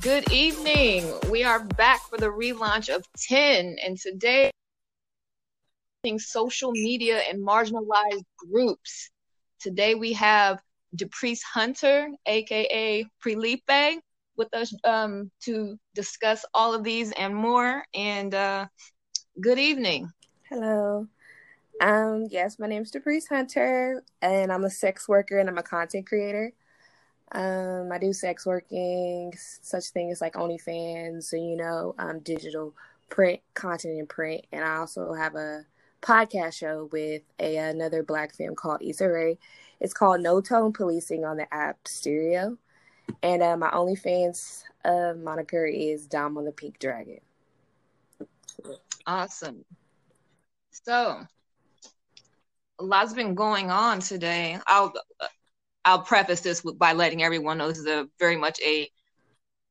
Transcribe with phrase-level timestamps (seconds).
[0.00, 1.12] Good evening.
[1.30, 4.50] We are back for the relaunch of 10, and today,
[6.16, 9.10] social media and marginalized groups.
[9.60, 10.62] Today, we have
[10.94, 13.98] Deprice Hunter, aka Prelepa,
[14.38, 17.84] with us um, to discuss all of these and more.
[17.92, 18.66] And uh,
[19.40, 20.10] good evening.
[20.48, 21.06] Hello.
[21.80, 25.62] Um, yes, my name is Deprice Hunter, and I'm a sex worker and I'm a
[25.62, 26.52] content creator.
[27.32, 32.74] Um, I do sex working, such things like OnlyFans, and you know, um, digital
[33.10, 35.66] print content and print, and I also have a
[36.00, 39.38] podcast show with a, another black femme called Issa Rae.
[39.80, 42.56] It's called No Tone Policing on the app Stereo,
[43.22, 47.20] and uh, my OnlyFans uh, moniker is Dom on the Pink Dragon.
[49.06, 49.64] Awesome.
[50.70, 51.20] So,
[52.78, 54.58] a lot's been going on today.
[54.66, 54.92] I'll
[55.84, 58.90] I'll preface this by letting everyone know this is a very much a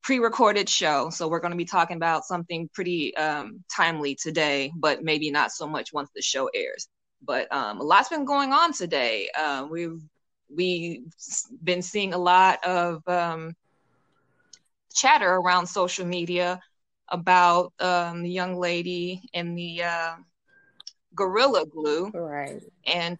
[0.03, 5.03] pre-recorded show, so we're going to be talking about something pretty um, timely today, but
[5.03, 6.88] maybe not so much once the show airs.
[7.22, 9.29] But um, a lot's been going on today.
[9.38, 10.01] Uh, we've
[10.53, 11.03] we've
[11.64, 13.56] been seeing a lot of um,
[14.94, 16.59] chatter around social media
[17.09, 20.16] about um, the young lady in the uh,
[21.16, 22.62] gorilla glue, right?
[22.86, 23.18] And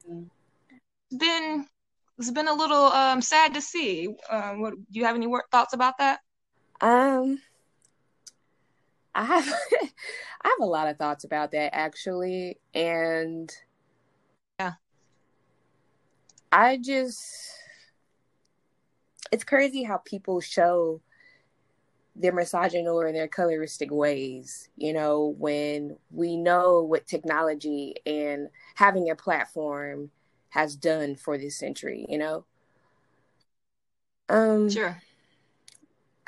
[1.17, 1.66] been
[2.17, 4.09] it's been a little um, sad to see.
[4.30, 6.20] Um, what, do you have any thoughts about that?
[6.81, 7.39] Um,
[9.14, 9.48] I have
[10.44, 13.52] I have a lot of thoughts about that actually, and
[16.51, 17.53] I just
[19.31, 21.01] it's crazy how people show
[22.15, 29.09] their misogynoir and their coloristic ways, you know, when we know what technology and having
[29.09, 30.09] a platform
[30.49, 32.45] has done for this century, you know?
[34.30, 35.02] Um Sure.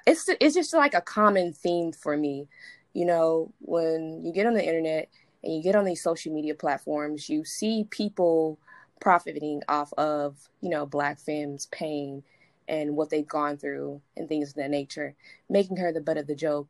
[0.06, 2.48] It's it's just like a common theme for me.
[2.94, 5.10] You know, when you get on the internet
[5.44, 8.60] and you get on these social media platforms, you see people
[9.00, 12.24] profiting off of, you know, black femmes' pain
[12.68, 15.16] and what they've gone through and things of that nature,
[15.50, 16.68] making her the butt of the joke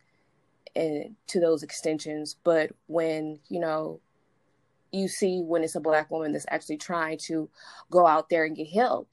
[0.76, 2.36] and to those extensions.
[2.44, 4.00] But when, you know,
[4.92, 7.50] you see when it's a black woman that's actually trying to
[7.92, 9.08] go out there and get help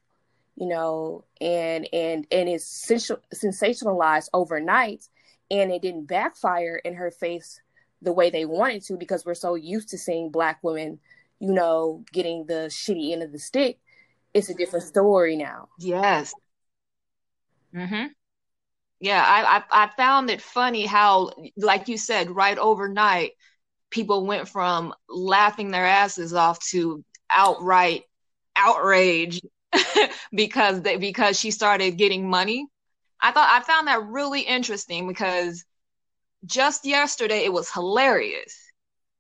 [0.57, 2.91] you know and and and it's
[3.35, 5.07] sensationalized overnight
[5.51, 7.61] and it didn't backfire in her face
[8.03, 10.99] the way they wanted to because we're so used to seeing black women
[11.41, 13.79] you know getting the shitty end of the stick
[14.35, 16.35] it's a different story now yes
[17.75, 18.09] mhm
[19.01, 23.33] yeah I, I i found it funny how like you said right overnight
[23.91, 28.05] people went from laughing their asses off to outright
[28.57, 29.41] outrage
[30.35, 32.67] because they because she started getting money.
[33.21, 35.65] I thought I found that really interesting because
[36.45, 38.57] just yesterday it was hilarious.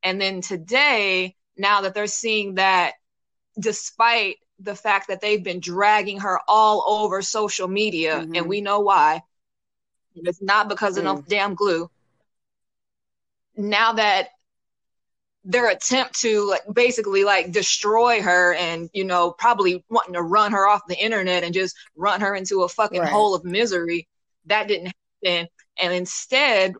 [0.02, 2.94] And then today, now that they're seeing that
[3.58, 8.34] despite the fact that they've been dragging her all over social media, mm-hmm.
[8.34, 9.22] and we know why.
[10.14, 11.06] It's not because mm.
[11.06, 11.90] of damn glue.
[13.54, 14.28] Now that
[15.46, 20.52] their attempt to like basically like destroy her and you know probably wanting to run
[20.52, 23.08] her off the internet and just run her into a fucking right.
[23.08, 24.08] hole of misery
[24.46, 24.92] that didn't
[25.24, 25.46] happen
[25.80, 26.74] and instead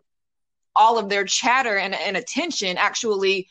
[0.75, 3.47] all of their chatter and, and attention actually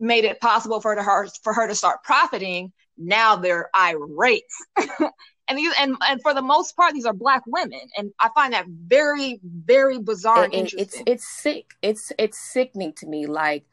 [0.00, 4.44] made it possible for her for her to start profiting now they're irate
[5.48, 8.52] and these and, and for the most part these are black women and i find
[8.52, 13.64] that very very bizarre and, and it's it's sick it's it's sickening to me like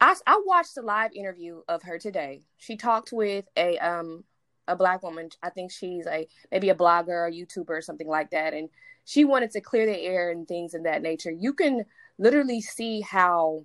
[0.00, 2.42] I I watched a live interview of her today.
[2.56, 4.24] She talked with a um
[4.66, 5.30] a black woman.
[5.42, 8.68] I think she's a maybe a blogger or YouTuber or something like that, and
[9.04, 11.30] she wanted to clear the air and things of that nature.
[11.30, 11.84] You can
[12.18, 13.64] literally see how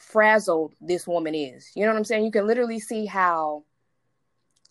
[0.00, 1.70] frazzled this woman is.
[1.74, 2.24] You know what I'm saying?
[2.24, 3.64] You can literally see how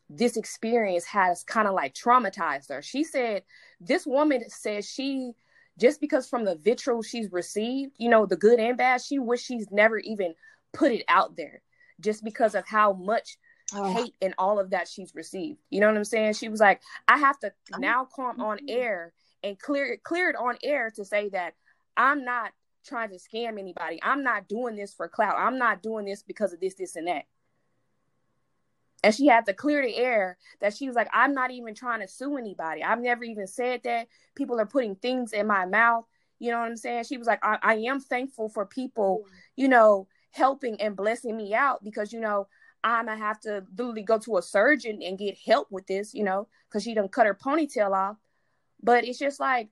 [0.09, 2.81] this experience has kind of like traumatized her.
[2.81, 3.43] She said
[3.79, 5.31] this woman says she
[5.77, 9.43] just because from the vitriol she's received, you know, the good and bad, she wish
[9.43, 10.33] she's never even
[10.73, 11.61] put it out there
[12.01, 13.37] just because of how much
[13.73, 13.93] oh.
[13.93, 15.59] hate and all of that she's received.
[15.69, 16.33] You know what I'm saying?
[16.33, 18.69] She was like, I have to now come on mm-hmm.
[18.69, 21.53] air and clear it clear it on air to say that
[21.95, 22.51] I'm not
[22.85, 23.99] trying to scam anybody.
[24.01, 25.35] I'm not doing this for clout.
[25.37, 27.25] I'm not doing this because of this, this, and that.
[29.03, 32.01] And she had to clear the air that she was like, I'm not even trying
[32.01, 32.83] to sue anybody.
[32.83, 34.07] I've never even said that.
[34.35, 36.05] People are putting things in my mouth,
[36.39, 37.05] You know what I'm saying?
[37.05, 39.25] She was like, I, I am thankful for people,
[39.55, 42.47] you know, helping and blessing me out because, you know,
[42.83, 46.23] I'm gonna have to literally go to a surgeon and get help with this, you
[46.23, 48.17] know, because she done cut her ponytail off.
[48.81, 49.69] But it's just like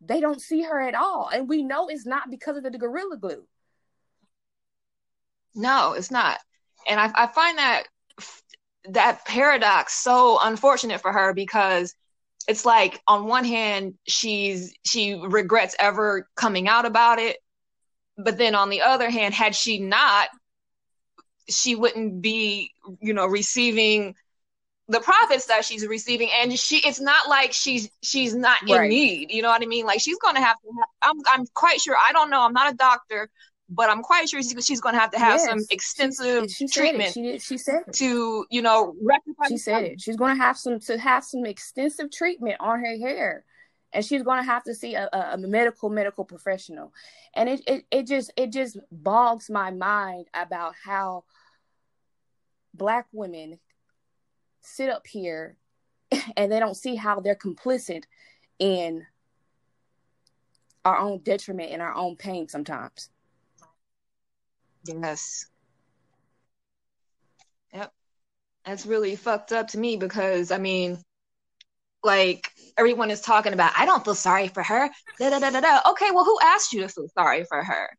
[0.00, 1.28] they don't see her at all.
[1.32, 3.44] And we know it's not because of the, gorilla glue.
[5.54, 6.38] No, it's not.
[6.88, 7.84] And I, I find that
[8.90, 11.94] that paradox so unfortunate for her because
[12.46, 17.36] it's like on one hand she's she regrets ever coming out about it
[18.16, 20.28] but then on the other hand had she not
[21.50, 24.14] she wouldn't be you know receiving
[24.88, 28.88] the profits that she's receiving and she it's not like she's she's not in right.
[28.88, 31.80] need you know what i mean like she's gonna have to have, I'm, I'm quite
[31.80, 33.28] sure i don't know i'm not a doctor
[33.70, 35.44] but I'm quite sure she's, to have to have yes.
[35.44, 37.12] some extensive she, she treatment.
[37.12, 37.92] She, she said it.
[37.94, 39.48] to you know rectify.
[39.48, 40.00] She said it.
[40.00, 43.44] She's going to have some to have some extensive treatment on her hair,
[43.92, 46.94] and she's going to have to see a, a, medical medical professional.
[47.34, 51.24] And it, it it just it just bogs my mind about how
[52.72, 53.58] black women
[54.60, 55.56] sit up here
[56.36, 58.04] and they don't see how they're complicit
[58.58, 59.06] in
[60.84, 63.10] our own detriment and our own pain sometimes.
[64.84, 65.46] Yes.
[67.74, 67.92] Yep.
[68.64, 70.98] That's really fucked up to me because I mean,
[72.02, 74.88] like everyone is talking about, I don't feel sorry for her.
[75.18, 75.90] Da, da, da, da, da.
[75.90, 77.90] Okay, well, who asked you to feel sorry for her?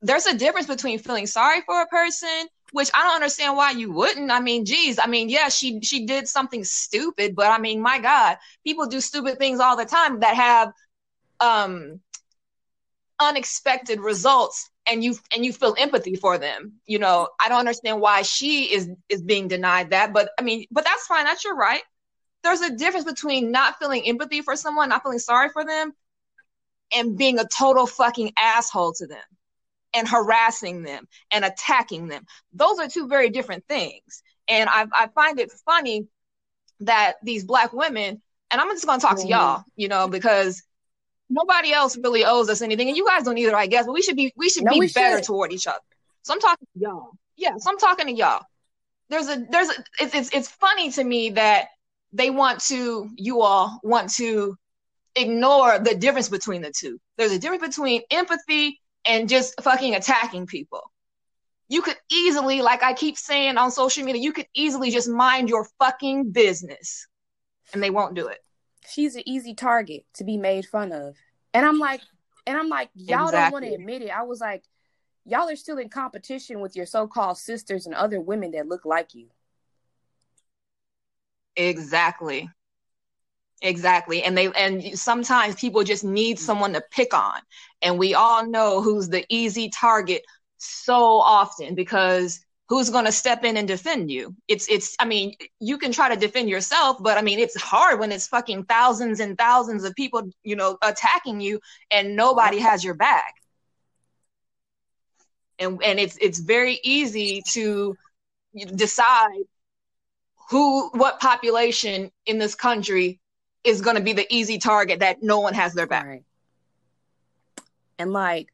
[0.00, 3.92] There's a difference between feeling sorry for a person, which I don't understand why you
[3.92, 4.30] wouldn't.
[4.30, 7.98] I mean, geez, I mean, yeah, she she did something stupid, but I mean, my
[7.98, 10.72] God, people do stupid things all the time that have
[11.40, 12.00] um
[13.20, 16.74] unexpected results and you and you feel empathy for them.
[16.86, 20.66] You know i don't understand why she is is being denied that but i mean
[20.70, 21.24] but that's fine.
[21.24, 21.82] That's your right.
[22.42, 25.92] There's a difference between not feeling empathy for someone not feeling sorry for them
[26.94, 29.22] and being a total fucking asshole to them
[29.94, 35.08] and harassing them and attacking them those are two very different things and i, I
[35.08, 36.06] find it funny
[36.80, 38.20] that these black women
[38.50, 39.28] and i'm just going to talk mm-hmm.
[39.28, 40.62] to y'all you know because
[41.30, 43.86] nobody else really owes us anything, and you guys don't either, I guess.
[43.86, 45.24] But we should be we should no, be we better should.
[45.24, 45.78] toward each other.
[46.22, 47.10] So I'm talking to y'all.
[47.36, 48.42] Yeah, so I'm talking to y'all.
[49.08, 51.68] There's a there's a it's it's, it's funny to me that
[52.12, 54.56] they want to you all want to
[55.16, 56.98] ignore the difference between the two.
[57.16, 60.82] There's a difference between empathy and just fucking attacking people.
[61.68, 65.48] You could easily, like I keep saying on social media, you could easily just mind
[65.48, 67.06] your fucking business.
[67.72, 68.38] And they won't do it
[68.88, 71.16] she's an easy target to be made fun of.
[71.54, 72.00] And I'm like,
[72.46, 73.40] and I'm like, y'all exactly.
[73.40, 74.10] don't want to admit it.
[74.10, 74.64] I was like,
[75.24, 79.14] y'all are still in competition with your so-called sisters and other women that look like
[79.14, 79.28] you.
[81.56, 82.48] Exactly.
[83.60, 84.22] Exactly.
[84.22, 86.40] And they and sometimes people just need mm.
[86.40, 87.40] someone to pick on.
[87.82, 90.22] And we all know who's the easy target
[90.58, 95.34] so often because who's going to step in and defend you it's it's i mean
[95.60, 99.20] you can try to defend yourself but i mean it's hard when it's fucking thousands
[99.20, 101.60] and thousands of people you know attacking you
[101.90, 103.34] and nobody has your back
[105.58, 107.96] and and it's it's very easy to
[108.74, 109.44] decide
[110.50, 113.20] who what population in this country
[113.68, 116.24] is going to be the easy target that no one has their back right.
[117.98, 118.48] and like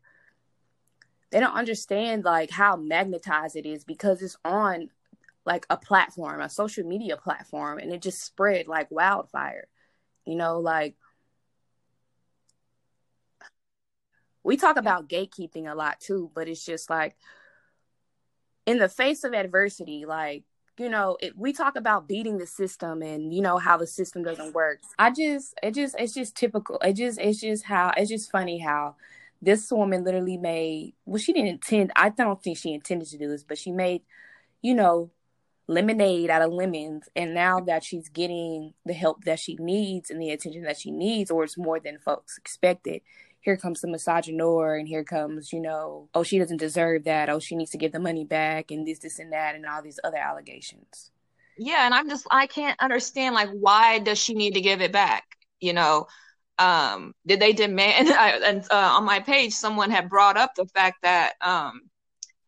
[1.31, 4.89] they don't understand like how magnetized it is because it's on
[5.45, 9.67] like a platform, a social media platform, and it just spread like wildfire.
[10.25, 10.95] You know, like
[14.43, 17.17] we talk about gatekeeping a lot too, but it's just like
[18.67, 20.45] in the face of adversity, like
[20.79, 24.25] you know, it, we talk about beating the system and you know how the system
[24.25, 24.81] doesn't work.
[24.99, 26.79] I just, it just, it's just typical.
[26.81, 28.97] It just, it's just how, it's just funny how
[29.45, 33.29] this woman literally made well she didn't intend i don't think she intended to do
[33.29, 34.03] this but she made
[34.63, 35.11] you know
[35.67, 40.21] lemonade out of lemons and now that she's getting the help that she needs and
[40.21, 43.01] the attention that she needs or it's more than folks expected
[43.45, 47.29] here comes the misogynoir and here comes you know oh she doesn't deserve that.
[47.29, 49.83] Oh she needs to give the money back and this this and that and all
[49.83, 51.11] these other allegations.
[51.57, 54.93] Yeah and i'm just i can't understand like why does she need to give it
[54.93, 55.25] back
[55.61, 56.07] you know?
[56.57, 61.03] Um, did they demand and uh, on my page someone had brought up the fact
[61.03, 61.83] that um,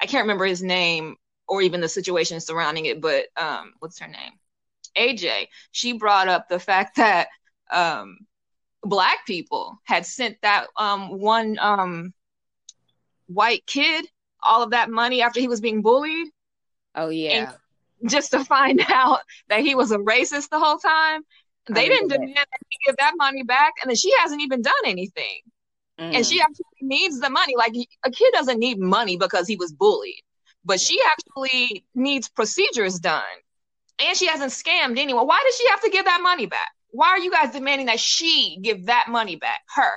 [0.01, 1.17] i can't remember his name
[1.49, 4.33] or even the situation surrounding it but um, what's her name?
[4.97, 7.29] Aj she brought up the fact that
[7.71, 8.19] um,
[8.83, 12.13] black people had sent that um, one um,
[13.27, 14.07] white kid
[14.43, 16.29] all of that money after he was being bullied
[16.95, 17.53] oh yeah
[18.07, 21.23] just to find out that he was a racist the whole time
[21.69, 24.75] they didn't demand that he give that money back, and then she hasn't even done
[24.85, 25.41] anything.
[25.99, 26.15] Mm.
[26.15, 27.55] And she actually needs the money.
[27.57, 27.73] Like
[28.05, 30.23] a kid doesn't need money because he was bullied,
[30.65, 33.23] but she actually needs procedures done.
[33.99, 35.27] And she hasn't scammed anyone.
[35.27, 36.71] Why does she have to give that money back?
[36.91, 39.61] Why are you guys demanding that she give that money back?
[39.75, 39.93] Her.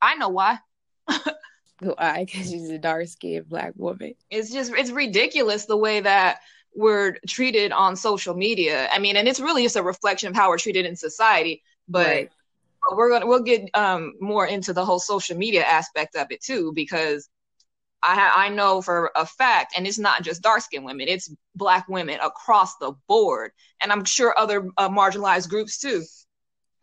[0.00, 0.58] I know why.
[1.80, 2.24] why?
[2.24, 4.14] Because she's a dark skinned black woman.
[4.30, 6.40] It's just it's ridiculous the way that
[6.74, 8.88] we're treated on social media.
[8.90, 11.62] I mean, and it's really just a reflection of how we're treated in society.
[11.88, 12.30] But right
[12.90, 16.72] we're gonna we'll get um, more into the whole social media aspect of it too
[16.74, 17.28] because
[18.02, 21.32] I ha- I know for a fact, and it's not just dark skinned women; it's
[21.54, 26.02] black women across the board, and I'm sure other uh, marginalized groups too,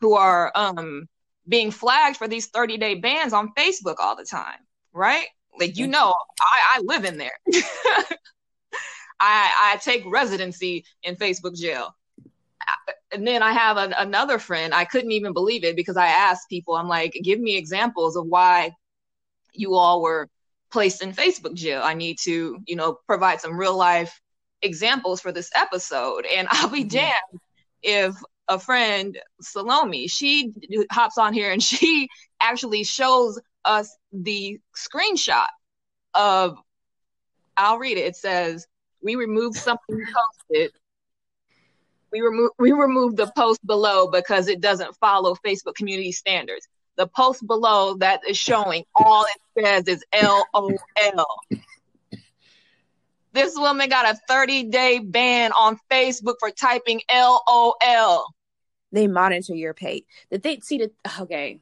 [0.01, 1.07] who are um,
[1.47, 4.59] being flagged for these 30 day bans on Facebook all the time,
[4.93, 5.25] right?
[5.59, 7.37] Like you know, I, I live in there.
[9.21, 11.93] I, I take residency in Facebook jail
[13.11, 14.73] and then I have an, another friend.
[14.73, 18.27] I couldn't even believe it because I asked people, I'm like, give me examples of
[18.27, 18.71] why
[19.53, 20.29] you all were
[20.71, 21.81] placed in Facebook jail.
[21.83, 24.21] I need to, you know, provide some real life
[24.61, 26.25] examples for this episode.
[26.25, 26.89] And I'll be mm-hmm.
[26.89, 27.41] damned
[27.81, 28.15] if
[28.49, 30.51] a friend, Salome, she
[30.91, 32.09] hops on here and she
[32.41, 35.47] actually shows us the screenshot
[36.13, 36.57] of,
[37.55, 38.05] I'll read it.
[38.05, 38.67] It says,
[39.01, 40.03] we removed something
[40.49, 40.71] posted
[42.11, 46.67] we remove we removed the post below because it doesn't follow Facebook community standards.
[46.97, 50.79] The post below that is showing all it says is LOL.
[53.31, 58.25] This woman got a 30 day ban on Facebook for typing LOL.
[58.91, 60.05] They monitor your pay.
[60.29, 60.91] The thing, see, the
[61.21, 61.59] okay.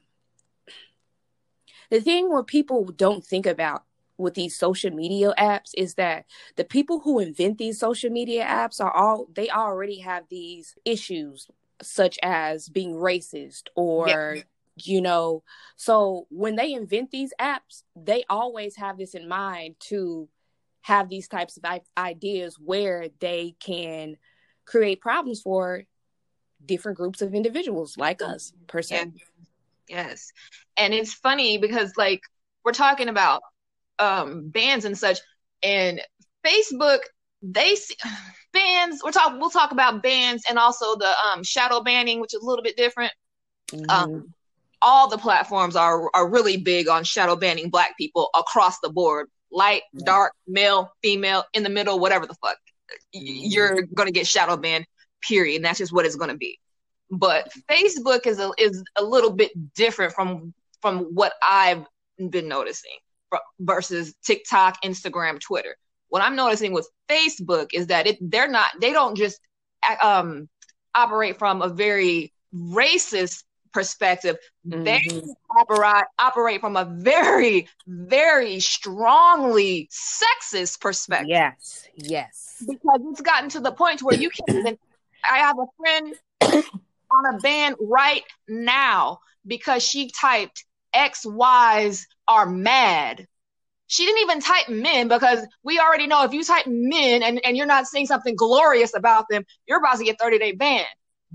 [1.90, 3.84] The thing where people don't think about
[4.18, 8.80] with these social media apps is that the people who invent these social media apps
[8.80, 11.48] are all they already have these issues
[11.80, 14.42] such as being racist or yeah.
[14.76, 15.44] you know
[15.76, 20.28] so when they invent these apps they always have this in mind to
[20.82, 21.64] have these types of
[21.96, 24.16] ideas where they can
[24.64, 25.84] create problems for
[26.64, 29.12] different groups of individuals like us per se
[29.88, 30.04] yeah.
[30.04, 30.32] yes
[30.76, 32.20] and it's funny because like
[32.64, 33.42] we're talking about
[33.98, 35.18] um, bans and such.
[35.62, 36.00] And
[36.46, 36.98] Facebook,
[37.42, 37.96] they see
[38.52, 39.00] bans.
[39.04, 39.38] We're talking.
[39.38, 42.76] We'll talk about bans and also the um, shadow banning, which is a little bit
[42.76, 43.12] different.
[43.72, 43.90] Mm-hmm.
[43.90, 44.34] Um,
[44.80, 49.28] all the platforms are are really big on shadow banning Black people across the board,
[49.50, 52.56] light, dark, male, female, in the middle, whatever the fuck.
[53.14, 53.50] Mm-hmm.
[53.50, 54.86] You're gonna get shadow banned.
[55.22, 55.56] Period.
[55.56, 56.58] And that's just what it's gonna be.
[57.10, 61.84] But Facebook is a is a little bit different from from what I've
[62.30, 62.98] been noticing
[63.60, 65.76] versus TikTok, Instagram, Twitter.
[66.08, 69.40] What I'm noticing with Facebook is that it they're not they don't just
[70.02, 70.48] um
[70.94, 74.36] operate from a very racist perspective.
[74.66, 74.84] Mm-hmm.
[74.84, 75.22] They
[75.58, 81.28] operate operate from a very very strongly sexist perspective.
[81.28, 82.64] Yes, yes.
[82.66, 84.78] Because it's gotten to the point where you can't even.
[85.28, 86.14] I have a friend
[87.10, 93.26] on a ban right now because she typed X Y's are mad.
[93.86, 97.56] She didn't even type men because we already know if you type men and, and
[97.56, 100.84] you're not seeing something glorious about them, you're about to get 30 day ban.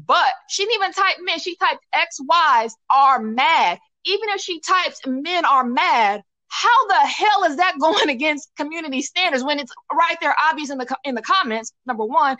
[0.05, 1.39] But she didn't even type men.
[1.39, 3.79] She typed X Y's are mad.
[4.05, 9.01] Even if she types men are mad, how the hell is that going against community
[9.01, 12.37] standards when it's right there obvious in the in the comments number one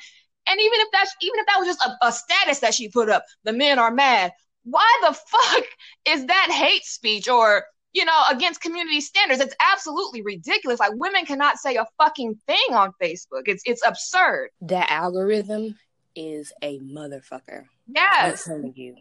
[0.48, 3.10] and even if that's even if that was just a, a status that she put
[3.10, 4.32] up the men are mad.
[4.64, 5.64] Why the fuck
[6.06, 9.42] is that hate speech or you know against community standards?
[9.42, 10.80] It's absolutely ridiculous.
[10.80, 13.44] Like women cannot say a fucking thing on facebook.
[13.46, 14.50] It's it's absurd.
[14.62, 15.76] That algorithm
[16.16, 17.66] is a motherfucker.
[17.88, 18.48] Yes.
[18.48, 18.96] i'm telling you.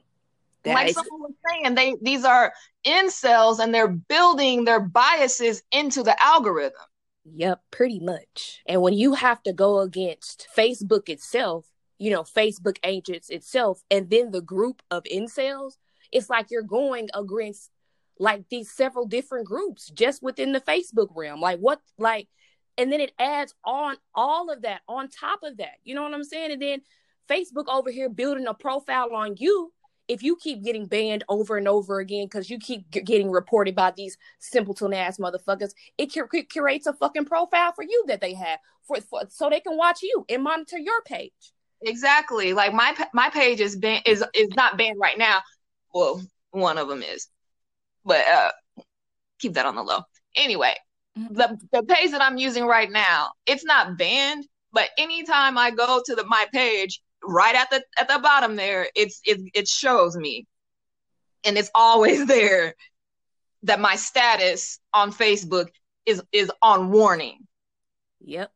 [0.65, 0.95] That like is...
[0.95, 2.53] someone was saying they these are
[2.87, 6.81] incels and they're building their biases into the algorithm
[7.25, 12.79] yep pretty much and when you have to go against facebook itself you know, Facebook
[12.83, 15.75] agents itself, and then the group of incels,
[16.11, 17.71] it's like you're going against
[18.19, 21.41] like these several different groups just within the Facebook realm.
[21.41, 22.27] Like what like
[22.77, 25.75] and then it adds on all of that on top of that.
[25.85, 26.51] You know what I'm saying?
[26.51, 26.83] And then
[27.31, 29.73] Facebook over here building a profile on you
[30.13, 33.75] if you keep getting banned over and over again because you keep g- getting reported
[33.75, 38.35] by these simpleton ass motherfuckers, it cur- curates a fucking profile for you that they
[38.35, 41.33] have for, for so they can watch you and monitor your page.
[41.81, 42.53] Exactly.
[42.53, 45.41] Like my my page is banned is is not banned right now.
[45.95, 47.29] Well, one of them is,
[48.05, 48.51] but uh,
[49.39, 50.01] keep that on the low.
[50.37, 50.75] Anyway,
[51.19, 51.33] mm-hmm.
[51.33, 56.03] the the page that I'm using right now, it's not banned, but anytime I go
[56.05, 60.17] to the my page, right at the at the bottom there, it's it it shows
[60.17, 60.47] me,
[61.45, 62.75] and it's always there.
[63.65, 65.69] that my status on Facebook
[66.07, 67.47] is is on warning.
[68.21, 68.53] Yep.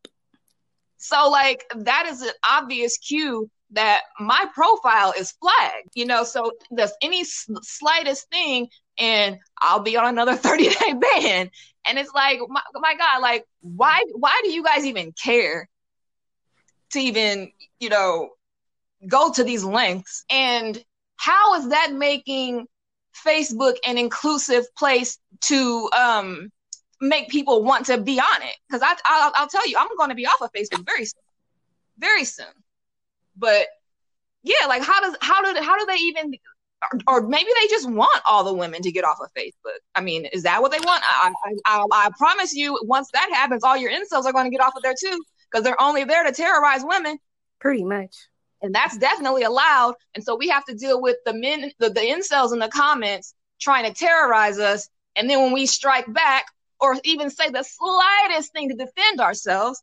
[0.97, 6.53] So like that is an obvious cue that my profile is flagged, you know, so
[6.71, 8.69] there's any slightest thing
[8.99, 11.51] and I'll be on another 30 day ban.
[11.87, 15.69] And it's like, my, my God, like, why, why do you guys even care
[16.93, 18.31] to even, you know,
[19.07, 20.25] go to these lengths?
[20.31, 20.83] And
[21.17, 22.67] how is that making
[23.27, 26.51] Facebook an inclusive place to, um,
[27.01, 28.57] make people want to be on it?
[28.71, 31.23] Cause I, I'll, I'll tell you, I'm going to be off of Facebook very soon,
[31.99, 32.47] very soon.
[33.37, 33.67] But
[34.43, 36.35] yeah, like how does, how do, how do they even
[37.07, 39.79] or, maybe they just want all the women to get off of Facebook.
[39.95, 41.03] I mean, is that what they want?
[41.05, 44.51] I, I, I, I promise you, once that happens, all your incels are going to
[44.51, 45.19] get off of there too,
[45.51, 47.19] because they're only there to terrorize women.
[47.61, 48.15] Pretty much.
[48.67, 49.95] And that's definitely allowed.
[50.15, 53.33] And so we have to deal with the men, the, the incels in the comments
[53.61, 54.89] trying to terrorize us.
[55.15, 56.47] And then when we strike back,
[56.79, 59.83] or even say the slightest thing to defend ourselves,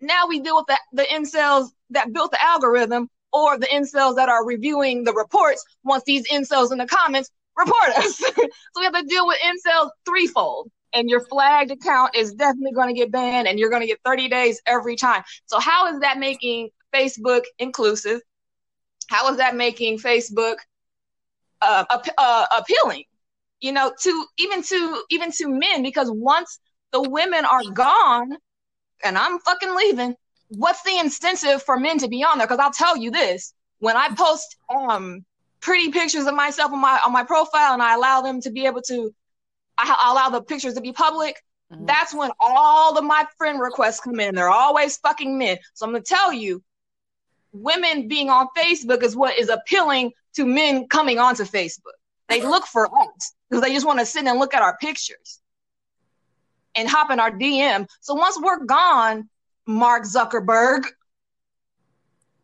[0.00, 4.28] now we deal with the, the incels that built the algorithm or the incels that
[4.28, 8.16] are reviewing the reports once these incels in the comments report us.
[8.18, 8.32] so
[8.76, 10.70] we have to deal with incels threefold.
[10.92, 14.00] And your flagged account is definitely going to get banned and you're going to get
[14.04, 15.22] 30 days every time.
[15.46, 18.20] So how is that making Facebook inclusive?
[19.08, 20.56] How is that making Facebook
[21.60, 21.84] uh,
[22.18, 23.04] uh, appealing?
[23.60, 26.60] You know, to even to even to men because once
[26.92, 28.36] the women are gone
[29.04, 30.14] and I'm fucking leaving,
[30.48, 32.46] what's the incentive for men to be on there?
[32.46, 35.24] Because I'll tell you this: when I post um
[35.60, 38.66] pretty pictures of myself on my on my profile, and I allow them to be
[38.66, 39.14] able to,
[39.78, 41.36] I allow the pictures to be public.
[41.72, 41.86] Mm-hmm.
[41.86, 44.34] That's when all of my friend requests come in.
[44.34, 45.58] They're always fucking men.
[45.74, 46.62] So I'm gonna tell you,
[47.52, 51.96] women being on Facebook is what is appealing to men coming onto Facebook.
[52.28, 52.50] They uh-huh.
[52.50, 55.40] look for us because they just want to sit and look at our pictures
[56.74, 57.86] and hop in our DM.
[58.00, 59.28] So once we're gone,
[59.66, 60.84] Mark Zuckerberg,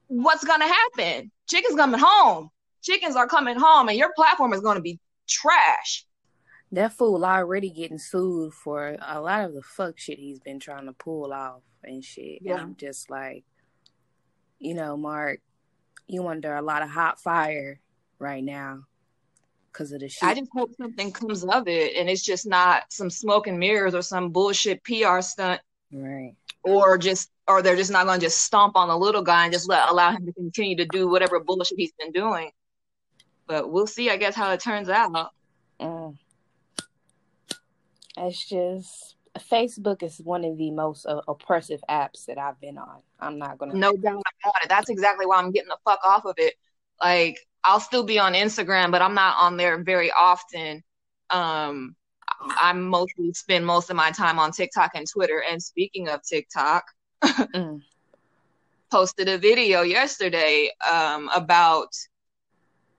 [0.08, 1.30] what's going to happen?
[1.48, 2.50] Chicken's coming home.
[2.82, 6.04] Chickens are coming home, and your platform is going to be trash.
[6.72, 10.86] That fool already getting sued for a lot of the fuck shit he's been trying
[10.86, 12.42] to pull off and shit.
[12.42, 12.54] Yeah.
[12.54, 13.44] And I'm just like,
[14.58, 15.40] you know, Mark,
[16.06, 17.80] you under a lot of hot fire
[18.18, 18.84] right now
[19.72, 20.22] because of the shit.
[20.22, 23.94] I just hope something comes of it and it's just not some smoke and mirrors
[23.94, 25.60] or some bullshit PR stunt.
[25.92, 26.34] Right
[26.66, 29.52] or just or they're just not going to just stomp on the little guy and
[29.52, 32.50] just let allow him to continue to do whatever bullshit he's been doing.
[33.46, 35.30] But we'll see, I guess, how it turns out.
[35.80, 36.16] Mm.
[38.16, 43.00] It's just Facebook is one of the most uh, oppressive apps that I've been on.
[43.20, 43.74] I'm not gonna.
[43.74, 44.68] No doubt about it.
[44.68, 46.54] That's exactly why I'm getting the fuck off of it.
[47.02, 50.82] Like I'll still be on Instagram, but I'm not on there very often.
[51.30, 51.96] Um,
[52.40, 55.42] I mostly spend most of my time on TikTok and Twitter.
[55.48, 56.84] And speaking of TikTok,
[57.24, 57.80] mm.
[58.90, 61.88] posted a video yesterday um, about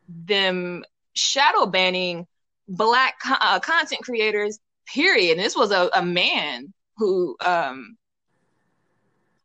[0.10, 2.28] them shadow banning
[2.67, 4.60] black co- uh, content creators.
[4.93, 5.38] Period.
[5.38, 7.97] And this was a, a man who um,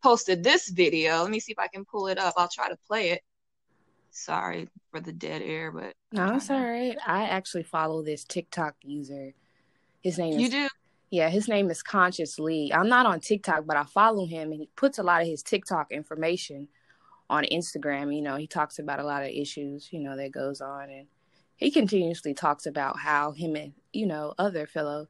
[0.02, 1.22] posted this video.
[1.22, 2.35] Let me see if I can pull it up.
[2.37, 3.22] I'll try to play it.
[4.11, 6.96] Sorry for the dead air, but no, it's all right.
[7.07, 9.33] I actually follow this TikTok user
[10.02, 10.68] his name is You is, do?
[11.11, 12.72] Yeah, his name is Conscious Lee.
[12.74, 15.42] I'm not on TikTok, but I follow him and he puts a lot of his
[15.42, 16.68] TikTok information
[17.31, 18.14] on Instagram.
[18.14, 21.07] You know, he talks about a lot of issues, you know, that goes on and
[21.57, 25.09] he continuously talks about how him and, you know, other fellow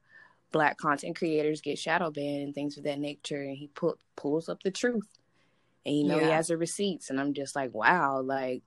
[0.53, 4.47] black content creators get shadow banned and things of that nature and he put pulls
[4.47, 5.09] up the truth.
[5.85, 6.25] And you know yeah.
[6.25, 8.63] he has the receipts and I'm just like, wow, like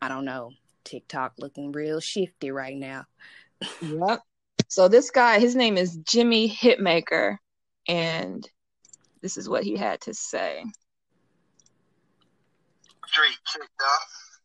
[0.00, 0.52] I don't know.
[0.84, 3.04] TikTok looking real shifty right now.
[3.82, 4.20] Yep.
[4.68, 7.38] So this guy, his name is Jimmy Hitmaker,
[7.88, 8.48] and
[9.22, 10.62] this is what he had to say.
[13.06, 14.40] Straight checked off.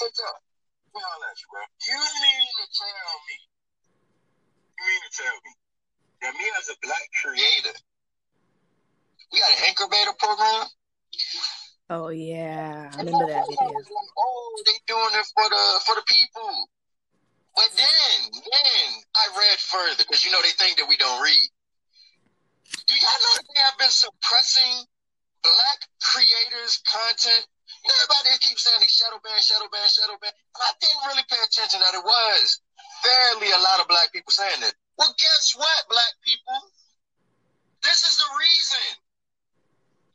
[0.00, 0.40] Checked off.
[0.92, 1.60] bro.
[1.86, 3.53] You mean to tell me?
[4.84, 5.52] Mean to tell me
[6.20, 7.72] that me as a black creator,
[9.32, 10.68] we got an incubator program?
[11.88, 13.64] Oh yeah, I remember that video.
[13.64, 16.68] oh, they doing it for the for the people.
[17.56, 21.48] But then, then I read further because you know they think that we don't read.
[22.84, 24.84] Do y'all know that they have been suppressing
[25.40, 27.46] black creators' content?
[27.88, 30.32] Everybody keeps saying they shadow ban, shadow ban, shadow ban.
[30.32, 32.60] And I didn't really pay attention that it was
[33.02, 34.74] fairly a lot of black people saying that.
[34.98, 36.70] Well, guess what, black people?
[37.82, 38.86] This is the reason.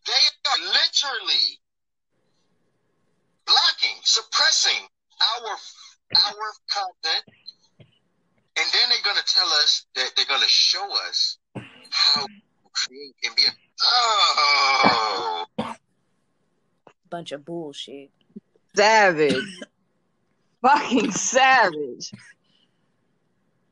[0.07, 1.59] They are literally
[3.45, 4.87] blocking, suppressing
[5.21, 5.51] our
[6.15, 7.23] our content,
[7.77, 11.37] and then they're gonna tell us that they're gonna show us
[11.89, 12.27] how to
[12.73, 13.51] create and be a
[13.83, 15.45] oh
[17.09, 18.11] Bunch of bullshit.
[18.75, 19.35] Savage.
[20.61, 22.11] Fucking savage.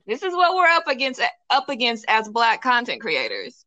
[0.07, 3.65] This is what we're up against up against as black content creators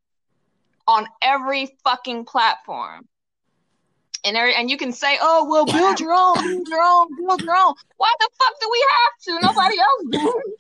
[0.88, 3.06] on every fucking platform.
[4.24, 7.42] And there, and you can say, "Oh, well, build your own, build your own, build
[7.42, 9.46] your own." Why the fuck do we have to?
[9.46, 10.52] Nobody else does.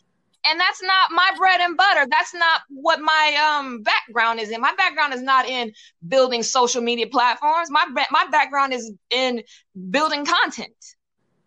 [0.44, 2.06] And that's not my bread and butter.
[2.10, 4.60] That's not what my um background is in.
[4.60, 5.72] My background is not in
[6.08, 7.70] building social media platforms.
[7.70, 9.42] My my background is in
[9.90, 10.76] building content.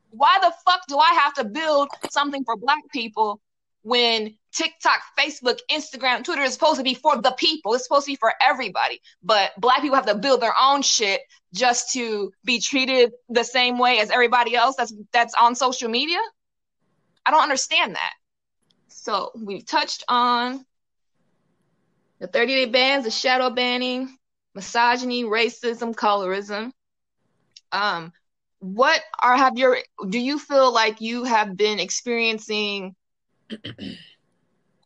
[0.09, 3.41] Why the fuck do I have to build something for black people
[3.83, 7.73] when TikTok, Facebook, Instagram, Twitter is supposed to be for the people.
[7.73, 9.01] It's supposed to be for everybody.
[9.21, 11.21] But black people have to build their own shit
[11.53, 16.19] just to be treated the same way as everybody else that's that's on social media.
[17.25, 18.13] I don't understand that.
[18.87, 20.65] So we've touched on
[22.19, 24.17] the 30 day bans, the shadow banning,
[24.55, 26.71] misogyny, racism, colorism.
[27.71, 28.13] Um,
[28.59, 32.95] what are have your do you feel like you have been experiencing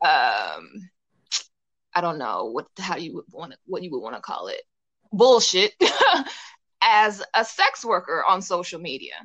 [0.01, 0.89] um
[1.97, 4.61] I don't know what how you would want what you would want to call it
[5.11, 5.73] bullshit
[6.81, 9.15] as a sex worker on social media.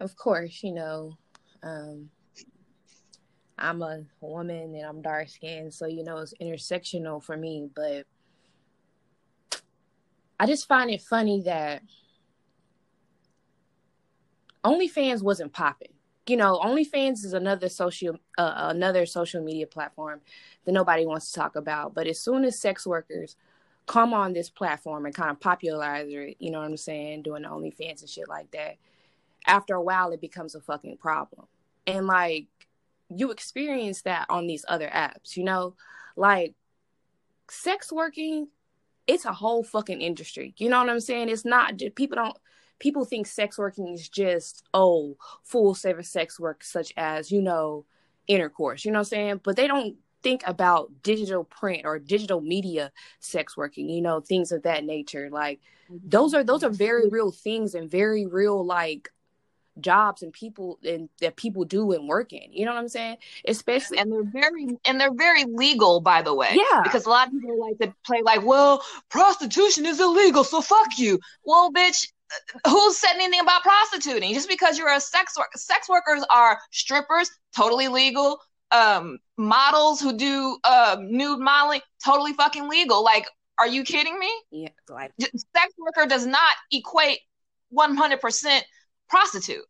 [0.00, 1.16] Of course, you know,
[1.62, 2.10] um,
[3.56, 7.70] I'm a woman and I'm dark skinned, so you know it's intersectional for me.
[7.74, 8.06] But
[10.38, 11.82] I just find it funny that
[14.64, 15.92] OnlyFans wasn't popping
[16.32, 20.22] you know, OnlyFans is another social uh, another social media platform
[20.64, 21.92] that nobody wants to talk about.
[21.92, 23.36] But as soon as sex workers
[23.84, 27.42] come on this platform and kind of popularize it, you know what I'm saying, doing
[27.42, 28.76] OnlyFans and shit like that,
[29.46, 31.48] after a while it becomes a fucking problem.
[31.86, 32.46] And like
[33.14, 35.74] you experience that on these other apps, you know,
[36.16, 36.54] like
[37.50, 38.48] sex working,
[39.06, 40.54] it's a whole fucking industry.
[40.56, 41.28] You know what I'm saying?
[41.28, 42.38] It's not people don't
[42.78, 47.84] people think sex working is just oh full service sex work such as you know
[48.26, 52.40] intercourse you know what i'm saying but they don't think about digital print or digital
[52.40, 55.60] media sex working you know things of that nature like
[56.04, 59.10] those are those are very real things and very real like
[59.80, 62.52] jobs and people and that people do and work in.
[62.52, 63.16] You know what I'm saying?
[63.46, 66.50] Especially and they're very and they're very legal, by the way.
[66.52, 66.82] Yeah.
[66.82, 70.98] Because a lot of people like to play like, well, prostitution is illegal, so fuck
[70.98, 71.20] you.
[71.44, 72.11] Well, bitch,
[72.66, 74.34] who said anything about prostituting?
[74.34, 78.38] Just because you're a sex worker, sex workers are strippers, totally legal.
[78.70, 83.04] Um, models who do uh, nude modeling, totally fucking legal.
[83.04, 83.26] Like,
[83.58, 84.32] are you kidding me?
[84.50, 87.20] Yeah, like sex worker does not equate
[87.76, 88.60] 100%
[89.08, 89.64] prostitute.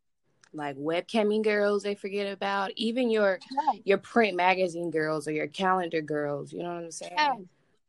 [0.54, 3.38] Like webcamming girls, they forget about even your
[3.84, 6.52] your print magazine girls or your calendar girls.
[6.52, 7.12] You know what I'm saying?
[7.16, 7.34] Yeah.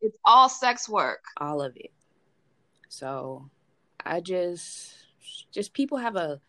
[0.00, 1.22] It's all sex work.
[1.36, 1.92] All of it.
[2.88, 3.50] So
[4.04, 4.94] I just
[5.50, 6.40] just people have a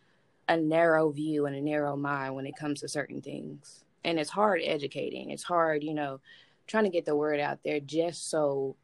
[0.48, 3.84] a narrow view and a narrow mind when it comes to certain things.
[4.04, 5.32] And it's hard educating.
[5.32, 6.20] It's hard, you know,
[6.68, 8.76] trying to get the word out there just so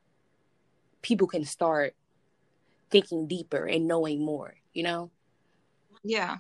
[1.03, 1.95] people can start
[2.89, 5.11] thinking deeper and knowing more, you know?
[6.03, 6.37] Yeah.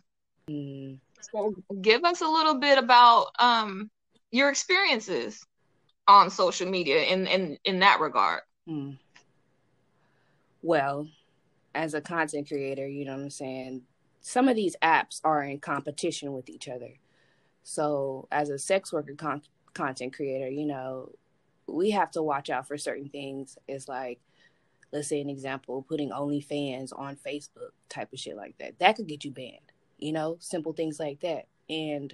[0.49, 0.97] Mm.
[1.31, 3.89] So give us a little bit about um
[4.31, 5.45] your experiences
[6.07, 8.41] on social media in in in that regard.
[8.67, 8.97] Mm.
[10.63, 11.07] Well,
[11.73, 13.83] as a content creator, you know what I'm saying?
[14.21, 16.99] Some of these apps are in competition with each other.
[17.63, 21.11] So, as a sex worker con- content creator, you know,
[21.67, 23.57] we have to watch out for certain things.
[23.67, 24.19] It's like,
[24.91, 28.77] let's say an example, putting OnlyFans on Facebook type of shit like that.
[28.79, 31.47] That could get you banned, you know, simple things like that.
[31.69, 32.13] And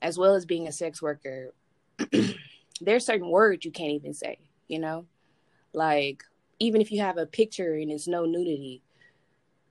[0.00, 1.52] as well as being a sex worker,
[2.80, 4.38] there's certain words you can't even say,
[4.68, 5.06] you know,
[5.72, 6.24] like
[6.58, 8.82] even if you have a picture and it's no nudity,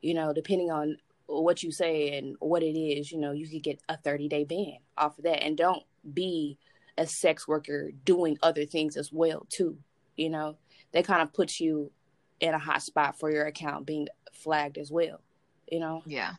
[0.01, 3.63] you know, depending on what you say and what it is, you know, you could
[3.63, 5.43] get a 30 day ban off of that.
[5.43, 6.57] And don't be
[6.97, 9.77] a sex worker doing other things as well, too.
[10.15, 10.57] You know,
[10.91, 11.91] they kind of put you
[12.39, 15.21] in a hot spot for your account being flagged as well.
[15.69, 16.03] You know?
[16.05, 16.33] Yeah.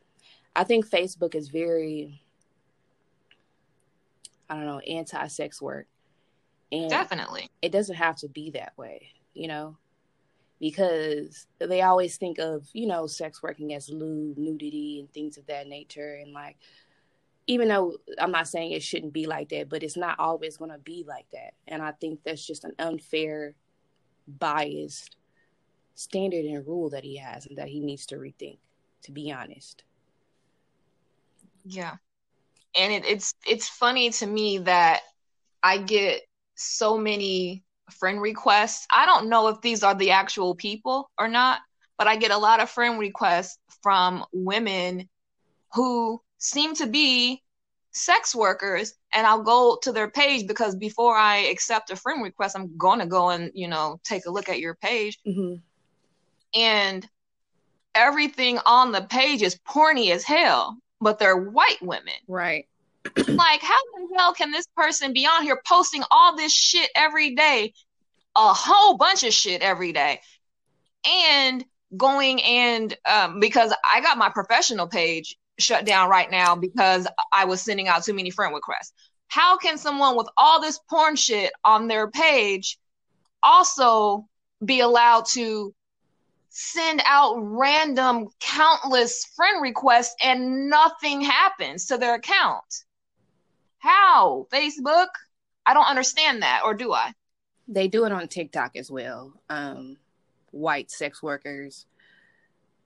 [0.54, 2.22] I think Facebook is very,
[4.48, 5.86] I don't know, anti sex work.
[6.72, 7.50] And Definitely.
[7.62, 9.76] It doesn't have to be that way, you know?
[10.60, 15.46] Because they always think of you know sex working as lewd nudity and things of
[15.46, 16.18] that nature.
[16.22, 16.56] And like
[17.48, 20.72] even though i'm not saying it shouldn't be like that but it's not always going
[20.72, 21.54] to be like that.
[21.68, 23.54] And i think that's just an unfair
[24.26, 25.16] biased
[25.94, 28.58] standard and rule that he has and that he needs to rethink
[29.02, 29.84] to be honest.
[31.64, 31.96] Yeah.
[32.76, 35.00] And it, it's it's funny to me that
[35.62, 36.22] I get
[36.54, 38.86] so many friend requests.
[38.90, 41.60] I don't know if these are the actual people or not,
[41.98, 45.08] but I get a lot of friend requests from women
[45.72, 47.42] who seem to be
[47.92, 52.56] sex workers and I'll go to their page because before I accept a friend request,
[52.56, 55.18] I'm going to go and, you know, take a look at your page.
[55.26, 55.54] Mm-hmm.
[56.54, 57.08] And
[57.94, 62.14] everything on the page is porny as hell, but they're white women.
[62.28, 62.66] Right.
[63.28, 67.34] Like, how the hell can this person be on here posting all this shit every
[67.34, 67.72] day?
[68.36, 70.20] A whole bunch of shit every day.
[71.08, 71.64] And
[71.96, 77.44] going and um, because I got my professional page shut down right now because I
[77.44, 78.92] was sending out too many friend requests.
[79.28, 82.78] How can someone with all this porn shit on their page
[83.42, 84.26] also
[84.64, 85.74] be allowed to
[86.48, 92.64] send out random countless friend requests and nothing happens to their account?
[93.78, 94.46] How?
[94.52, 95.08] Facebook?
[95.64, 97.12] I don't understand that, or do I?
[97.68, 99.32] They do it on TikTok as well.
[99.48, 99.96] Um,
[100.50, 101.86] white sex workers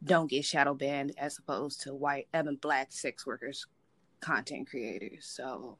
[0.02, 3.66] don't get shadow banned as opposed to white and black sex workers
[4.20, 5.26] content creators.
[5.26, 5.76] So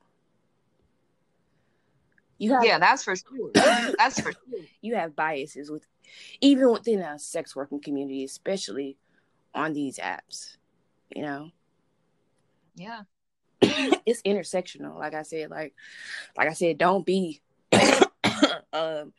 [2.39, 3.51] you have, yeah, that's for sure.
[3.55, 4.61] that's for sure.
[4.83, 5.87] You have biases with
[6.41, 8.97] even within a sex working community, especially
[9.55, 10.57] on these apps.
[11.15, 11.51] You know.
[12.77, 13.03] Yeah.
[14.07, 14.99] it's intersectional.
[14.99, 15.75] Like I said, like
[16.37, 17.41] like I said, don't be
[18.73, 19.13] um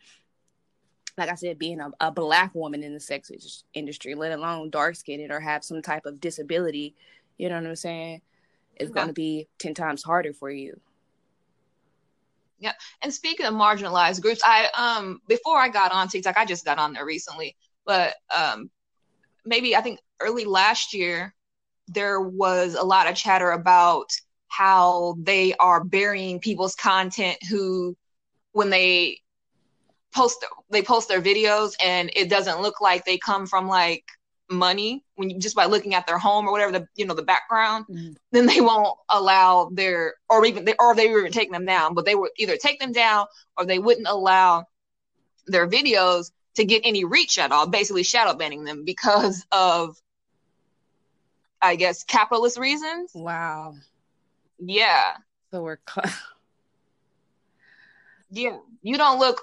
[1.18, 3.32] like I said, being a, a black woman in the sex
[3.74, 6.96] industry, let alone dark skinned or have some type of disability,
[7.38, 8.22] you know what I'm saying?
[8.76, 8.96] It's yeah.
[8.96, 10.80] going to be 10 times harder for you.
[12.60, 12.74] Yeah.
[13.02, 16.80] And speaking of marginalized groups, I, um, before I got on TikTok, I just got
[16.80, 18.70] on there recently, but, um,
[19.46, 21.34] maybe I think early last year,
[21.88, 24.12] there was a lot of chatter about
[24.52, 27.96] how they are burying people's content who,
[28.52, 29.22] when they
[30.14, 34.04] post they post their videos and it doesn't look like they come from like
[34.50, 37.24] money when you just by looking at their home or whatever the you know the
[37.24, 38.12] background mm-hmm.
[38.32, 41.94] then they won't allow their or even they, or they were even taking them down
[41.94, 43.26] but they would either take them down
[43.58, 44.66] or they wouldn't allow
[45.48, 49.96] their videos to get any reach at all basically shadow banning them because of
[51.62, 53.74] i guess capitalist reasons wow
[54.62, 55.16] yeah
[55.52, 55.80] so we're
[58.32, 59.42] yeah you don't look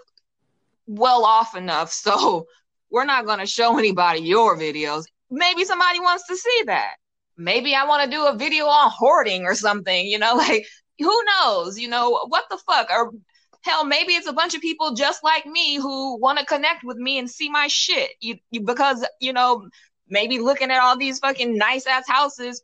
[0.89, 1.93] well off enough.
[1.93, 2.47] So
[2.91, 5.05] we're not going to show anybody your videos.
[5.31, 6.95] Maybe somebody wants to see that.
[7.37, 10.67] Maybe I want to do a video on hoarding or something, you know, like
[10.99, 12.89] who knows, you know, what the fuck?
[12.91, 13.13] Or
[13.63, 16.97] hell, maybe it's a bunch of people just like me who want to connect with
[16.97, 18.11] me and see my shit.
[18.21, 19.69] You, you because, you know,
[20.09, 22.63] maybe looking at all these fucking nice ass houses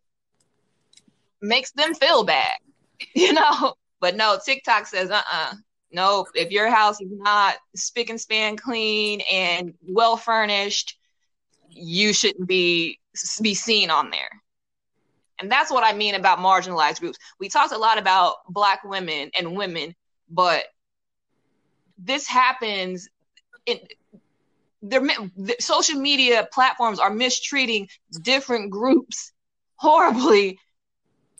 [1.43, 2.57] makes them feel bad,
[3.15, 3.75] you know?
[4.01, 5.55] But no, TikTok says, uh uh-uh, uh
[5.95, 6.27] Nope.
[6.35, 10.99] If your house is not spick and span clean and well furnished,
[11.71, 12.99] you shouldn't be
[13.41, 14.43] be seen on there.
[15.39, 17.19] And that's what I mean about marginalized groups.
[17.39, 19.95] We talked a lot about black women and women,
[20.29, 20.65] but
[21.97, 23.09] this happens
[23.67, 23.79] in
[24.83, 27.89] the social media platforms are mistreating
[28.23, 29.33] different groups
[29.77, 30.59] horribly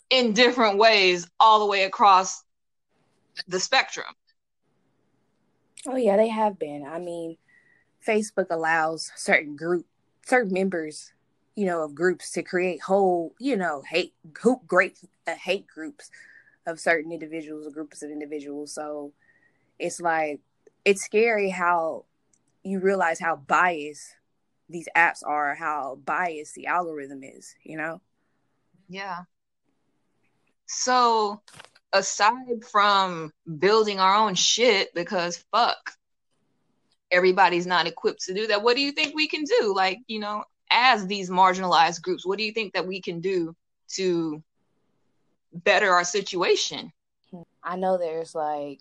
[0.09, 2.43] in different ways all the way across
[3.47, 4.13] the spectrum.
[5.87, 6.85] Oh yeah, they have been.
[6.85, 7.37] I mean,
[8.05, 9.85] Facebook allows certain group,
[10.25, 11.13] certain members,
[11.55, 16.09] you know, of groups to create whole, you know, hate hoop great uh, hate groups
[16.65, 18.73] of certain individuals or groups of individuals.
[18.73, 19.13] So
[19.77, 20.39] it's like
[20.83, 22.05] it's scary how
[22.63, 24.15] you realize how biased
[24.69, 28.01] these apps are, how biased the algorithm is, you know?
[28.89, 29.23] Yeah.
[30.67, 31.41] So
[31.93, 35.91] aside from building our own shit because fuck
[37.11, 39.73] everybody's not equipped to do that what do you think we can do?
[39.75, 43.55] Like you know as these marginalized groups what do you think that we can do
[43.93, 44.43] to
[45.53, 46.91] better our situation?
[47.63, 48.79] I know there's like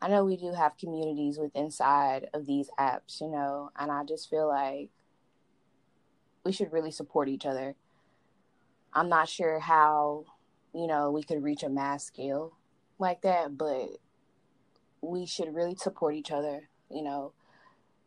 [0.00, 4.04] i know we do have communities with inside of these apps you know and i
[4.04, 4.90] just feel like
[6.44, 7.74] we should really support each other
[8.96, 10.24] i'm not sure how
[10.76, 12.52] you know, we could reach a mass scale
[12.98, 13.88] like that, but
[15.00, 17.32] we should really support each other, you know,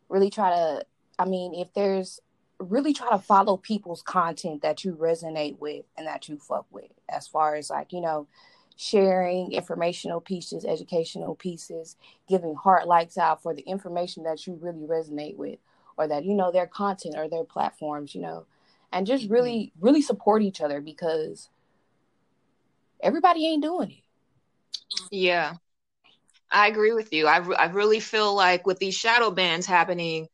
[0.08, 0.84] really try to,
[1.18, 2.20] I mean, if there's
[2.60, 6.92] really try to follow people's content that you resonate with and that you fuck with,
[7.08, 8.28] as far as like, you know,
[8.76, 11.96] sharing informational pieces, educational pieces,
[12.28, 15.58] giving heart likes out for the information that you really resonate with
[15.96, 18.46] or that, you know, their content or their platforms, you know,
[18.92, 19.32] and just mm-hmm.
[19.32, 21.48] really, really support each other because
[23.02, 24.02] everybody ain't doing it.
[25.10, 25.54] Yeah.
[26.50, 27.26] I agree with you.
[27.26, 30.28] I, I really feel like with these shadow bans happening,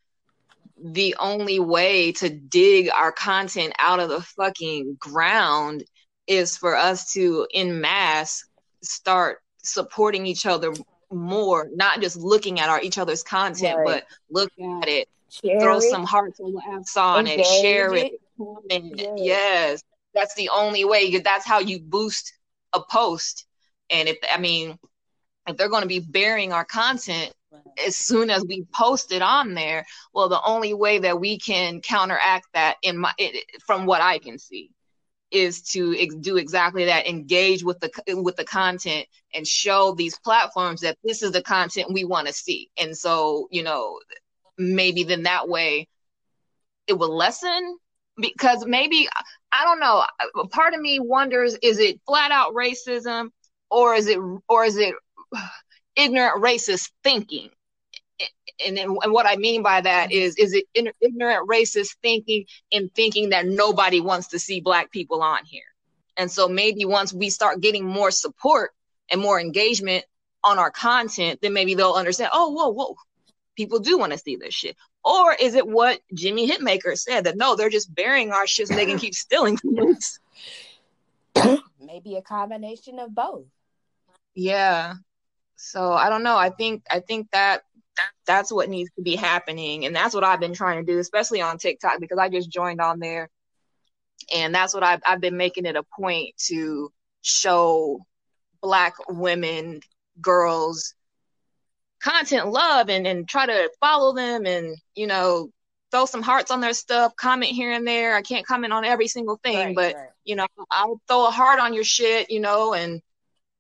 [0.82, 5.84] the only way to dig our content out of the fucking ground
[6.26, 8.44] is for us to, in mass,
[8.82, 10.72] start supporting each other
[11.10, 13.86] more, not just looking at our each other's content, right.
[13.86, 18.20] but look at it, share throw it, some hearts on it, share it.
[18.38, 18.92] Yes.
[19.16, 19.82] yes.
[20.14, 21.18] That's the only way.
[21.18, 22.32] That's how you boost
[22.72, 23.46] a post.
[23.90, 24.78] And if I mean,
[25.46, 27.32] if they're going to be burying our content
[27.86, 31.80] as soon as we post it on there, well, the only way that we can
[31.80, 34.70] counteract that, in my, it, from what I can see,
[35.30, 37.90] is to ex- do exactly that engage with the
[38.22, 42.32] with the content and show these platforms that this is the content we want to
[42.32, 43.98] see and so you know
[44.56, 45.88] maybe then that way
[46.86, 47.76] it will lessen
[48.18, 49.08] because maybe
[49.52, 50.04] i don't know
[50.50, 53.30] part of me wonders is it flat out racism
[53.70, 54.94] or is it or is it
[55.96, 57.50] ignorant racist thinking
[58.64, 63.30] and, and what I mean by that is is it ignorant racist thinking and thinking
[63.30, 65.62] that nobody wants to see black people on here.
[66.16, 68.72] And so maybe once we start getting more support
[69.10, 70.04] and more engagement
[70.42, 72.96] on our content, then maybe they'll understand, oh, whoa, whoa,
[73.56, 74.76] people do want to see this shit.
[75.04, 78.74] Or is it what Jimmy Hitmaker said that no, they're just burying our shit so
[78.74, 80.18] they can keep stealing from us?
[81.80, 83.44] maybe a combination of both.
[84.34, 84.94] Yeah.
[85.56, 86.36] So I don't know.
[86.36, 87.62] I think I think that
[88.26, 91.40] that's what needs to be happening and that's what i've been trying to do especially
[91.40, 93.30] on tiktok because i just joined on there
[94.34, 96.92] and that's what i've, I've been making it a point to
[97.22, 98.04] show
[98.60, 99.80] black women
[100.20, 100.94] girls
[102.06, 105.50] content love and, and try to follow them and you know
[105.90, 108.14] throw some hearts on their stuff comment here and there.
[108.14, 110.08] I can't comment on every single thing right, but right.
[110.24, 113.02] you know i'll throw a heart on your shit you know and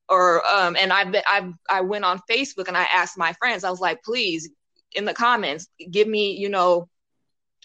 [0.08, 3.64] or um and I've been I I went on Facebook and I asked my friends
[3.64, 4.48] I was like please
[4.94, 6.88] in the comments give me you know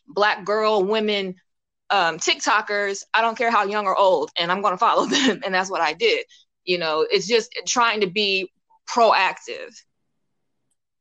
[0.08, 1.36] black girl women
[1.92, 5.42] um TikTokers I don't care how young or old and I'm going to follow them.
[5.46, 6.26] And that's what I did.
[6.64, 8.52] You know it's just trying to be
[8.90, 9.76] proactive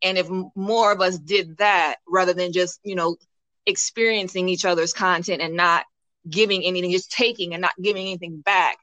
[0.03, 3.17] and if more of us did that rather than just you know
[3.67, 5.85] experiencing each other's content and not
[6.29, 8.79] giving anything just taking and not giving anything back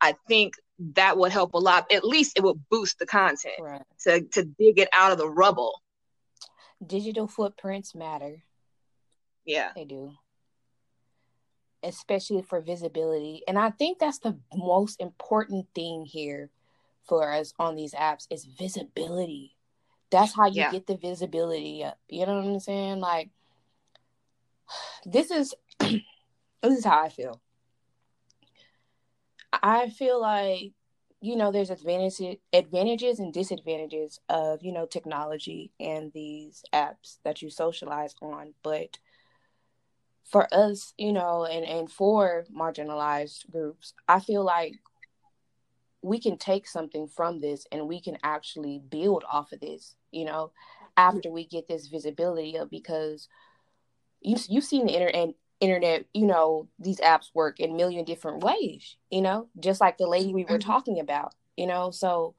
[0.00, 0.54] I think
[0.94, 1.90] that would help a lot.
[1.92, 3.82] At least it would boost the content right.
[4.02, 5.82] to to dig it out of the rubble.
[6.84, 8.42] Digital footprints matter.
[9.44, 10.12] Yeah, they do.
[11.82, 13.42] Especially for visibility.
[13.46, 16.50] And I think that's the most important thing here
[17.06, 19.56] for us on these apps is visibility.
[20.10, 20.72] That's how you yeah.
[20.72, 21.98] get the visibility up.
[22.08, 23.00] You know what I'm saying?
[23.00, 23.30] Like
[25.06, 26.02] this is this
[26.62, 27.40] is how I feel.
[29.52, 30.72] I feel like
[31.20, 37.42] you know there's advantages advantages and disadvantages of you know technology and these apps that
[37.42, 38.98] you socialize on but
[40.24, 44.74] for us you know and and for marginalized groups i feel like
[46.02, 50.24] we can take something from this and we can actually build off of this you
[50.24, 50.52] know
[50.96, 53.28] after we get this visibility of because
[54.20, 58.42] you, you've seen the internet internet, you know, these apps work in a million different
[58.42, 60.70] ways, you know, just like the lady we were mm-hmm.
[60.70, 61.90] talking about, you know.
[61.90, 62.34] So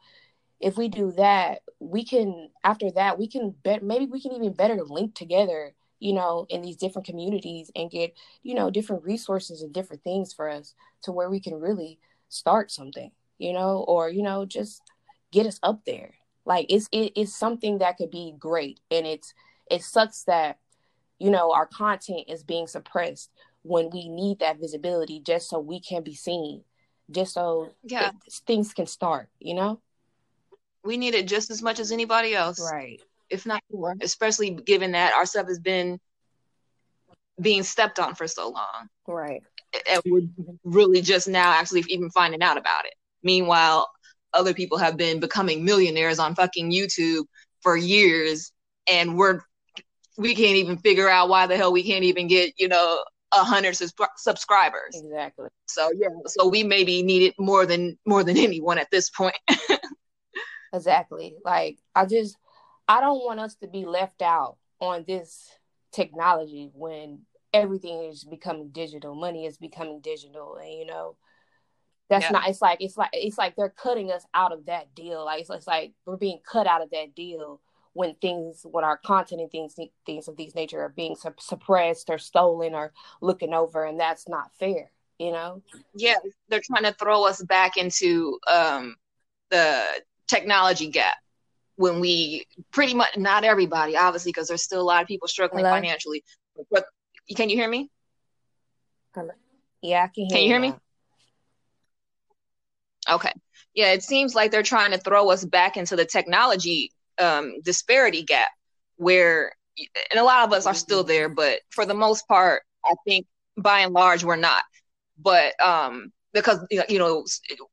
[0.60, 4.54] if we do that, we can after that we can bet maybe we can even
[4.54, 9.62] better link together, you know, in these different communities and get, you know, different resources
[9.62, 14.10] and different things for us to where we can really start something, you know, or,
[14.10, 14.82] you know, just
[15.32, 16.14] get us up there.
[16.46, 18.80] Like it's it, it's something that could be great.
[18.92, 19.34] And it's
[19.72, 20.60] it sucks that
[21.20, 23.30] you know, our content is being suppressed
[23.62, 26.64] when we need that visibility just so we can be seen,
[27.12, 28.12] just so yeah.
[28.48, 29.82] things can start, you know?
[30.84, 32.60] We need it just as much as anybody else.
[32.60, 33.02] Right.
[33.30, 36.00] If not more, especially given that our stuff has been
[37.40, 38.90] being stepped on for so long.
[39.06, 39.44] Right.
[39.88, 40.22] And we're
[40.64, 42.94] really just now actually even finding out about it.
[43.24, 43.90] Meanwhile,
[44.34, 47.24] other people have been becoming millionaires on fucking YouTube
[47.62, 48.52] for years
[48.90, 49.42] and we're
[50.18, 53.44] we can't even figure out why the hell we can't even get you know a
[53.44, 53.76] hundred
[54.18, 54.96] subscribers.
[54.96, 55.50] Exactly.
[55.68, 59.38] So yeah, so we maybe need it more than more than anyone at this point.
[60.74, 61.36] exactly.
[61.44, 62.38] Like I just
[62.88, 65.50] I don't want us to be left out on this
[65.92, 67.22] technology when
[67.54, 69.16] everything is becoming digital.
[69.16, 71.16] Money is becoming digital, and you know
[72.10, 72.32] that's yeah.
[72.32, 72.50] not.
[72.50, 75.26] It's like it's like it's like they're cutting us out of that deal.
[75.26, 77.62] Like it's, it's like we're being cut out of that deal
[77.94, 82.10] when things when our content and things things of these nature are being su- suppressed
[82.10, 85.64] or stolen or looking over and that's not fair you know
[85.96, 86.14] yeah
[86.50, 88.96] they're trying to throw us back into um
[89.50, 89.84] the
[90.28, 91.18] technology gap
[91.80, 95.64] when we pretty much not everybody, obviously, because there's still a lot of people struggling
[95.64, 95.78] Hello?
[95.78, 96.26] financially.
[96.70, 96.84] But
[97.38, 97.90] can you hear me?
[99.16, 99.32] Hello.
[99.82, 100.30] Yeah, I can hear.
[100.30, 100.74] Can you hear me?
[103.10, 103.34] Okay.
[103.74, 108.24] Yeah, it seems like they're trying to throw us back into the technology um, disparity
[108.24, 108.50] gap
[108.98, 109.54] where,
[110.12, 113.28] and a lot of us are still there, but for the most part, I think
[113.58, 114.64] by and large we're not.
[115.18, 117.26] But um, because you know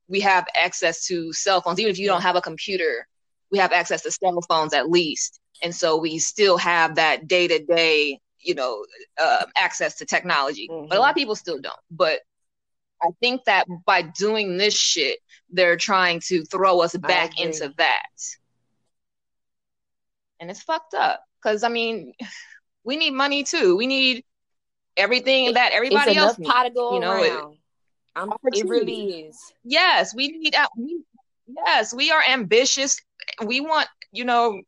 [0.09, 3.07] we have access to cell phones, even if you don't have a computer,
[3.51, 7.49] we have access to cell phones at least, and so we still have that day
[7.49, 8.85] to day, you know,
[9.21, 10.69] uh, access to technology.
[10.71, 10.89] Mm-hmm.
[10.89, 11.21] But a lot of mm-hmm.
[11.21, 11.75] people still don't.
[11.91, 12.21] But
[13.03, 15.19] I think that by doing this shit,
[15.51, 18.07] they're trying to throw us back into that.
[20.41, 21.23] And it's fucked up.
[21.43, 22.13] Cause I mean,
[22.85, 23.77] we need money too.
[23.77, 24.25] We need
[24.97, 26.51] everything that everybody it's else needs.
[26.51, 27.57] Pot to go you know, around.
[28.45, 29.37] It, it really is.
[29.65, 31.03] Yes, we need we,
[31.47, 33.01] yes, we are ambitious.
[33.45, 34.63] We want, you know,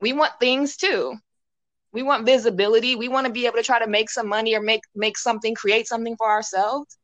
[0.00, 1.14] we want things too.
[1.92, 2.96] We want visibility.
[2.96, 5.54] We want to be able to try to make some money or make make something,
[5.54, 6.98] create something for ourselves.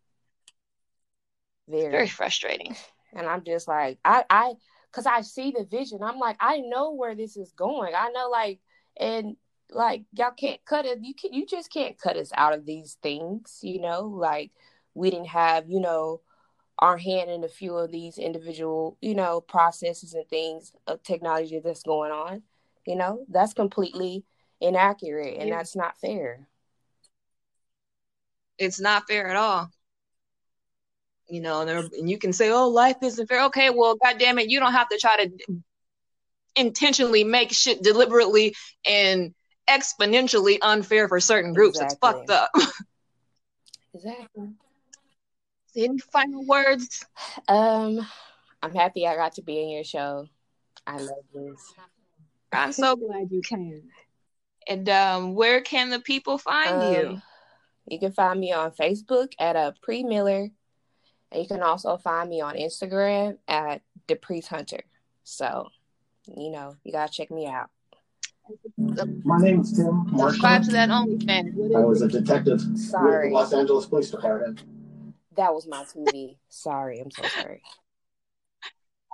[1.69, 2.77] Very, very frustrating.
[3.17, 4.55] And I'm just like, I, I,
[4.91, 6.03] cause I see the vision.
[6.03, 7.95] I'm like, I know where this is going.
[7.95, 8.59] I know, like,
[8.97, 9.37] and
[9.71, 10.99] like y'all can't cut it.
[11.01, 13.61] You can, you just can't cut us out of these things.
[13.63, 14.51] You know, like
[14.95, 16.23] we didn't have, you know,
[16.81, 21.61] our hand in a few of these individual, you know, processes and things of technology
[21.61, 22.43] that's going on.
[22.85, 24.25] You know, that's completely
[24.61, 25.59] inaccurate and yeah.
[25.59, 26.49] that's not fair.
[28.59, 29.71] It's not fair at all
[31.29, 34.51] you know, and, and you can say, "Oh, life isn't fair." Okay, well, goddamn it,
[34.51, 35.31] you don't have to try to
[36.57, 38.55] intentionally make shit deliberately
[38.87, 39.35] and
[39.69, 41.81] exponentially unfair for certain groups.
[41.81, 42.11] Exactly.
[42.11, 42.51] It's fucked up.
[43.95, 44.51] exactly.
[45.77, 47.05] Any final words?
[47.49, 48.07] Um,
[48.63, 50.29] I'm happy I got to be in your show.
[50.87, 51.75] I love this.
[52.53, 53.83] I'm so glad you came.
[54.69, 57.23] And um, where can the people find um, you?
[57.89, 60.49] You can find me on Facebook at a uh, Pre Miller
[61.33, 64.81] and you can also find me on Instagram at the Priest Hunter.
[65.25, 65.69] So,
[66.27, 67.71] you know, you gotta check me out.
[69.25, 70.07] My name is Tim.
[70.17, 71.75] Subscribe to that OnlyFans.
[71.75, 73.27] I was a detective sorry.
[73.27, 74.63] with the Los Angeles Police Department.
[75.37, 76.37] That was my TV.
[76.49, 77.63] sorry, I'm so sorry.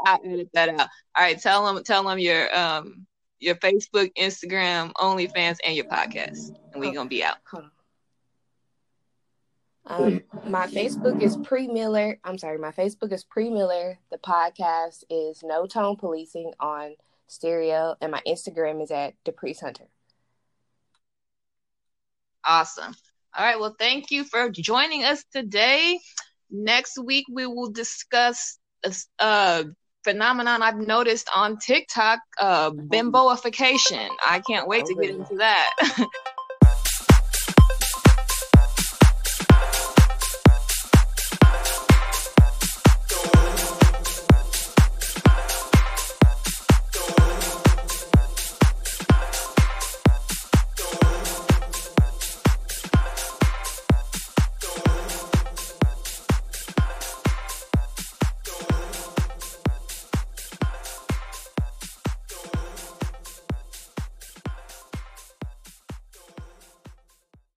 [0.04, 0.88] I edit that out.
[1.16, 3.06] All right, tell them, tell them your um
[3.38, 7.36] your Facebook, Instagram, OnlyFans, and your podcast, and we're gonna be out.
[9.90, 12.20] Um, my Facebook is Pre Miller.
[12.22, 13.98] I'm sorry, my Facebook is Pre Miller.
[14.12, 16.94] The podcast is No Tone Policing on
[17.26, 19.88] Stereo, and my Instagram is at The Priest Hunter.
[22.44, 22.94] Awesome.
[23.36, 23.58] All right.
[23.58, 25.98] Well, thank you for joining us today.
[26.50, 29.64] Next week we will discuss a uh,
[30.04, 34.08] phenomenon I've noticed on TikTok, uh, bimboification.
[34.24, 36.06] I can't wait to get into that.